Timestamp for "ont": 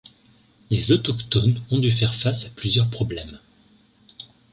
1.69-1.77